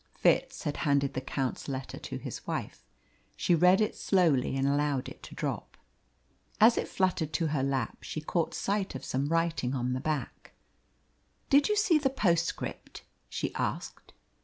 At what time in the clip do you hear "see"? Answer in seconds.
11.75-11.99